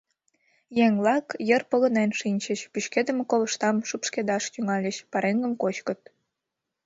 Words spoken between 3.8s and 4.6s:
шупшкедаш